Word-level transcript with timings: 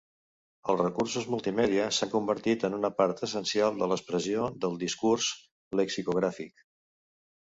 Els 0.71 0.79
recursos 0.83 1.27
multimèdia 1.33 1.83
s'han 1.97 2.11
convertit 2.15 2.65
en 2.69 2.77
una 2.77 2.91
part 3.01 3.21
essencial 3.29 3.77
de 3.83 3.91
l'expressió 3.93 4.49
del 4.65 4.81
discurs 4.87 5.29
lexicogràfic. 5.83 6.69